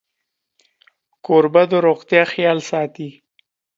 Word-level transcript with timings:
کوربه 1.25 1.63
د 1.69 1.73
روغتیا 1.87 2.23
خیال 2.31 2.59
ساتي. 2.69 3.09